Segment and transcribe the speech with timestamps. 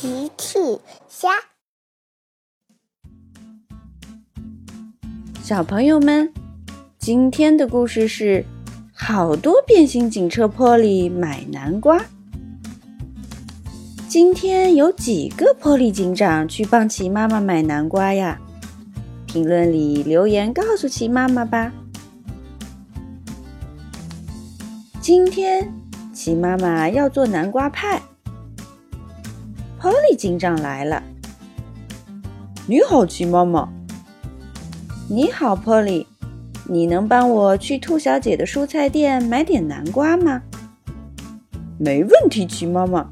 [0.00, 0.58] 奇趣
[1.10, 1.28] 虾，
[5.42, 6.32] 小朋友们，
[6.98, 8.42] 今天的故事是
[8.94, 12.02] 好多变形警车波利买南瓜。
[14.08, 18.40] 今天有几个波利警长去帮奇妈妈买南瓜呀？
[19.26, 21.70] 评论里留言告诉奇妈妈吧。
[25.02, 25.70] 今天
[26.14, 28.00] 奇妈妈要做南瓜派。
[29.80, 31.02] 波利警长来了，
[32.66, 33.66] 你好，奇妈妈。
[35.08, 36.06] 你好，波利，
[36.68, 40.42] 你能帮我去兔小姐的蔬菜店买点南瓜吗？
[41.78, 43.10] 没问题，奇妈妈。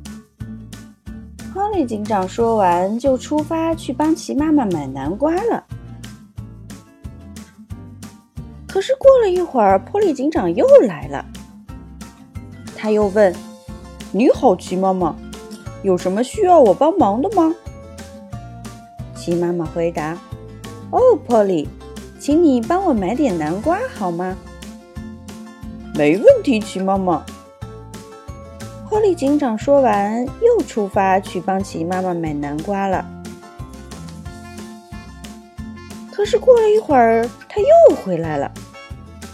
[1.54, 5.64] 波利警长说完，就出发去帮奇妈妈买南瓜了。
[8.66, 11.24] 可是过了一会儿，波利警长又来了，
[12.76, 13.34] 他又问
[14.12, 15.16] ：“你好，奇妈妈。”
[15.82, 17.54] 有什么需要我帮忙的吗？
[19.14, 20.18] 鸡妈妈回答
[20.90, 21.68] ：“哦，波利，
[22.18, 24.36] 请你帮我买点南瓜好吗
[25.94, 27.24] ？”“没问题，奇妈妈。”
[28.88, 33.04] 波利警长说完，又出发去帮奇妈妈买南瓜了。
[36.10, 38.50] 可是过了一会儿，他又回来了。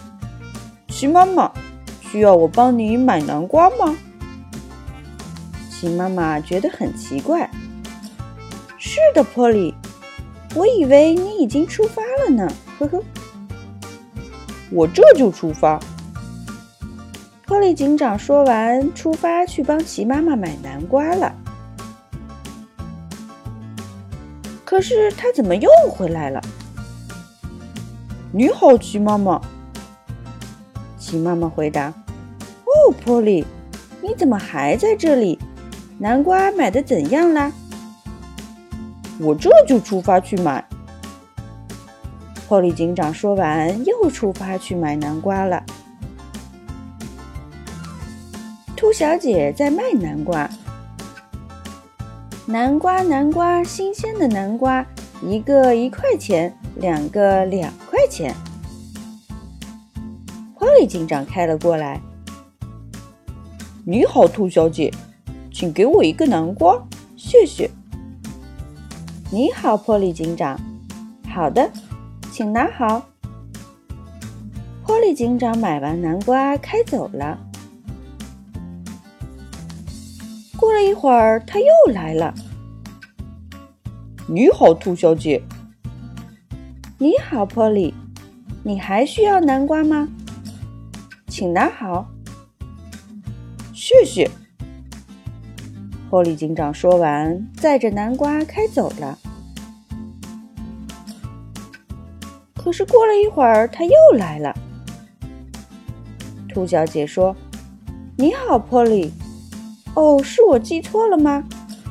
[0.88, 1.50] “奇妈妈，
[2.02, 3.96] 需要我帮你买南瓜吗？”
[5.90, 7.50] 妈妈觉得很奇怪。
[8.78, 9.74] 是的，波利，
[10.54, 12.46] 我以为你已经出发了呢。
[12.78, 13.02] 呵呵，
[14.70, 15.80] 我这就出发。
[17.46, 21.34] 波利警长说完，出发去帮齐妈妈买南瓜了。
[24.64, 26.40] 可是他怎么又回来了？
[28.32, 29.40] 你好，齐妈妈。
[30.98, 31.92] 齐妈妈回答
[32.64, 33.44] ：“哦，波利，
[34.02, 35.33] 你怎么还在这里？”
[36.04, 37.50] 南瓜买的怎样啦？
[39.18, 40.62] 我这就出发去买。
[42.46, 45.64] 波利警长说完，又出发去买南瓜了。
[48.76, 50.46] 兔小姐在卖南瓜，
[52.44, 54.84] 南瓜南瓜，新鲜的南瓜，
[55.22, 58.34] 一个一块钱，两个两块钱。
[60.58, 61.98] 波利警长开了过来。
[63.86, 64.92] 你好，兔小姐。
[65.54, 66.84] 请给我一个南瓜，
[67.16, 67.70] 谢谢。
[69.30, 70.60] 你好，波利警长。
[71.32, 71.70] 好的，
[72.32, 73.06] 请拿好。
[74.84, 77.38] 波利警长买完南瓜开走了。
[80.56, 82.34] 过了一会儿，他又来了。
[84.26, 85.40] 你好，兔小姐。
[86.98, 87.94] 你好，波利。
[88.64, 90.08] 你还需要南瓜吗？
[91.28, 92.10] 请拿好。
[93.72, 94.28] 谢谢。
[96.14, 99.18] 波利警长说完，载着南瓜开走了。
[102.54, 104.54] 可是过了一会儿，他又来了。
[106.48, 107.34] 兔小姐说
[108.16, 109.12] ：“你好，波利。
[109.96, 111.42] 哦，是我记错了吗？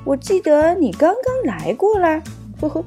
[0.05, 2.23] 我记得你刚刚来过啦。”
[2.61, 2.85] 呵呵。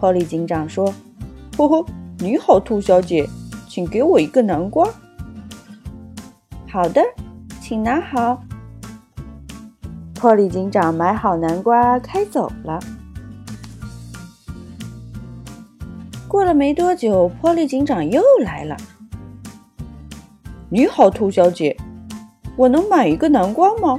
[0.00, 0.94] 波利警长说
[1.58, 1.84] ：“呵呵，
[2.20, 3.28] 你好，兔小姐，
[3.68, 4.88] 请给我一个南瓜。”
[6.72, 7.02] 好的，
[7.60, 8.42] 请拿好。
[10.22, 12.78] 波利警长买好南瓜，开走了。
[16.28, 18.76] 过了没多久，波利警长又来了。
[20.68, 21.76] 你好，兔小姐，
[22.54, 23.98] 我能买一个南瓜吗？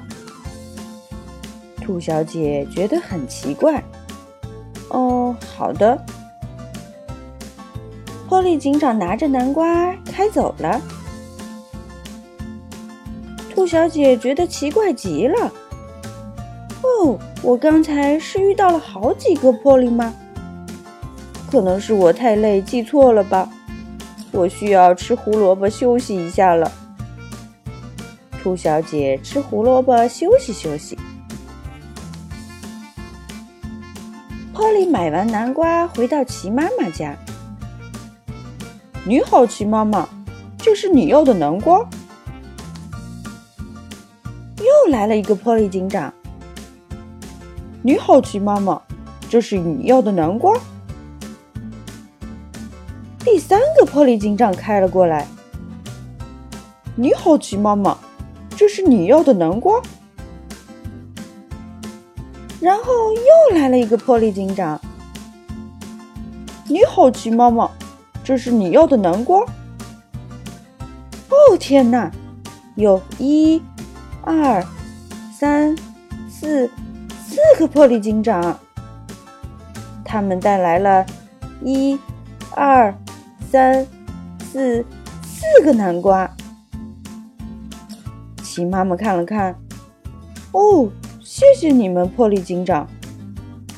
[1.82, 3.84] 兔小姐觉得很奇怪。
[4.92, 6.02] 哦，好的。
[8.30, 10.82] 波利警长拿着南瓜开走了。
[13.54, 15.52] 兔小姐觉得奇怪极了。
[17.04, 20.14] 哦，我刚才是遇到了好几个波利吗？
[21.52, 23.50] 可能是我太累记错了吧。
[24.32, 26.72] 我需要吃胡萝卜休息一下了。
[28.42, 30.98] 兔小姐吃胡萝卜休息休息。
[34.54, 37.14] 波利买完南瓜回到齐妈妈家。
[39.04, 40.08] 你好，齐妈妈，
[40.58, 41.86] 这是你要的南瓜。
[44.60, 46.14] 又来了一个波利警长。
[47.86, 48.82] 你好，奇妈妈，
[49.30, 50.58] 这是你要的南瓜。
[53.20, 55.28] 第三个波利警长开了过来。
[56.96, 57.98] 你好，奇妈妈，
[58.56, 59.82] 这是你要的南瓜。
[62.62, 64.80] 然后又来了一个波利警长。
[66.70, 67.70] 你好，奇妈妈，
[68.24, 69.42] 这是你要的南瓜。
[69.42, 72.10] 哦天哪，
[72.76, 73.62] 有一、
[74.22, 74.66] 二、
[75.38, 75.76] 三。
[76.30, 76.72] 四
[77.34, 78.60] 四个破例警长。
[80.06, 81.04] 他们带来了
[81.64, 81.98] 一、
[82.52, 82.94] 二、
[83.50, 83.84] 三、
[84.52, 84.86] 四
[85.24, 86.30] 四个南瓜。
[88.44, 89.56] 齐妈妈看了看，
[90.52, 90.88] 哦，
[91.24, 92.88] 谢谢你们，破例警长。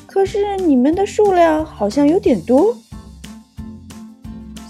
[0.06, 2.76] 可是你们的数量好像有点多。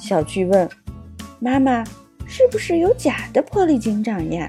[0.01, 0.69] 小趣问
[1.41, 1.83] ：“妈妈，
[2.25, 4.49] 是不是有假的破例警长呀？”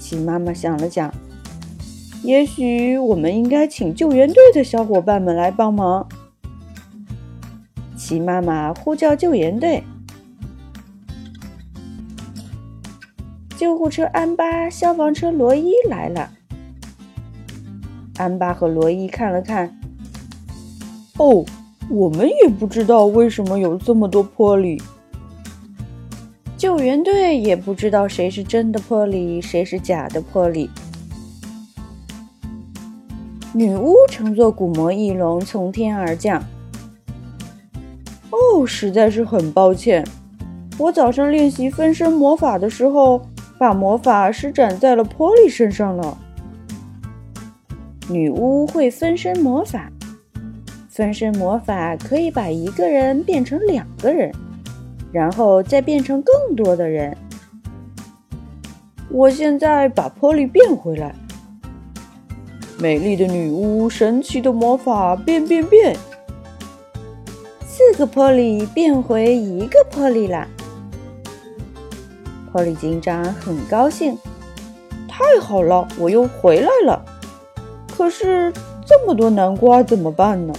[0.00, 1.12] 齐妈妈想了想。
[2.22, 6.06] 也许我们应该请救援队的小伙伴们来帮忙。
[7.96, 9.82] 齐妈妈呼叫救援队，
[13.56, 16.30] 救护车安巴、消防车罗伊来了。
[18.16, 19.78] 安巴和罗伊看了看，
[21.18, 21.44] 哦，
[21.88, 24.80] 我们也不知道为什么有这么多玻璃。
[26.56, 30.68] 救援队也不知道谁是真的玻璃，谁是假的玻璃。
[33.58, 36.40] 女巫乘坐古魔翼龙从天而降。
[38.30, 40.06] 哦，实在是很抱歉，
[40.78, 43.20] 我早上练习分身魔法的时候，
[43.58, 46.16] 把魔法施展在了波利身上了。
[48.08, 49.90] 女巫会分身魔法，
[50.88, 54.32] 分身魔法可以把一个人变成两个人，
[55.10, 57.16] 然后再变成更多的人。
[59.10, 61.12] 我现在把波利变回来。
[62.80, 65.96] 美丽的女巫，神奇的魔法，变变变！
[67.66, 70.46] 四个玻璃变回一个玻璃啦！
[72.52, 74.16] 玻璃警长很高兴，
[75.08, 77.04] 太好了，我又回来了。
[77.96, 78.52] 可是
[78.86, 80.54] 这么多南瓜怎么办呢？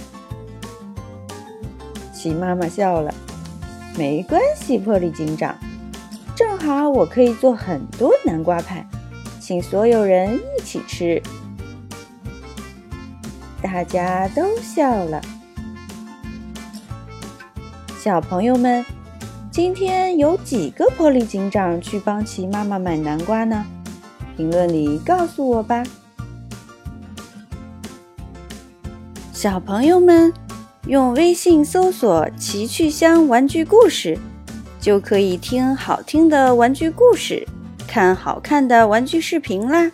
[2.12, 3.14] 齐妈妈笑了，
[3.96, 5.56] 没关系，玻璃警长，
[6.36, 8.86] 正好我可以做很多南瓜派，
[9.40, 11.22] 请所有人一起吃。
[13.72, 15.22] 大家都笑了。
[17.96, 18.84] 小朋友们，
[19.48, 23.64] 今天有几个玻璃警长去帮齐妈妈买南瓜呢？
[24.36, 25.84] 评论里告诉我吧。
[29.32, 30.32] 小朋友们，
[30.88, 34.18] 用微信搜索“奇趣箱玩具故事”，
[34.80, 37.46] 就可以听好听的玩具故事，
[37.86, 39.92] 看好看的玩具视频啦。